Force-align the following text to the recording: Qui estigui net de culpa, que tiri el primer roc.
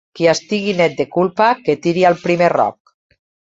Qui 0.19 0.27
estigui 0.31 0.73
net 0.79 0.95
de 1.01 1.05
culpa, 1.17 1.51
que 1.69 1.77
tiri 1.85 2.07
el 2.13 2.19
primer 2.25 2.51
roc. 2.57 2.97